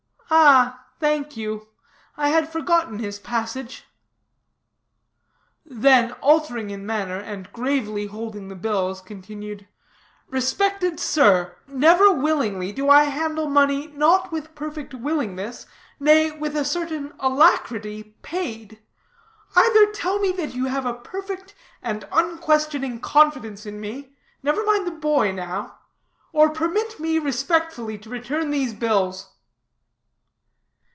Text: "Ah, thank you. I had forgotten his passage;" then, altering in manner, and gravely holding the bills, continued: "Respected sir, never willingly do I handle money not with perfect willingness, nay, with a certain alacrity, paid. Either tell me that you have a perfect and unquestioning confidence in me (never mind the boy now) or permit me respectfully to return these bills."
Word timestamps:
"Ah, 0.33 0.85
thank 1.01 1.35
you. 1.35 1.67
I 2.15 2.29
had 2.29 2.47
forgotten 2.49 2.99
his 2.99 3.19
passage;" 3.19 3.83
then, 5.65 6.13
altering 6.21 6.69
in 6.69 6.85
manner, 6.85 7.17
and 7.17 7.51
gravely 7.51 8.05
holding 8.05 8.47
the 8.47 8.55
bills, 8.55 9.01
continued: 9.01 9.67
"Respected 10.29 11.01
sir, 11.01 11.57
never 11.67 12.13
willingly 12.13 12.71
do 12.71 12.89
I 12.89 13.03
handle 13.05 13.49
money 13.49 13.87
not 13.87 14.31
with 14.31 14.55
perfect 14.55 14.93
willingness, 14.93 15.65
nay, 15.99 16.31
with 16.31 16.55
a 16.55 16.63
certain 16.63 17.11
alacrity, 17.19 18.15
paid. 18.21 18.81
Either 19.53 19.91
tell 19.91 20.17
me 20.19 20.31
that 20.31 20.55
you 20.55 20.67
have 20.67 20.85
a 20.85 20.93
perfect 20.93 21.53
and 21.83 22.07
unquestioning 22.09 23.01
confidence 23.01 23.65
in 23.65 23.81
me 23.81 24.15
(never 24.41 24.63
mind 24.63 24.87
the 24.87 24.91
boy 24.91 25.33
now) 25.33 25.79
or 26.31 26.49
permit 26.51 27.01
me 27.01 27.19
respectfully 27.19 27.97
to 27.97 28.09
return 28.09 28.49
these 28.49 28.73
bills." 28.73 29.27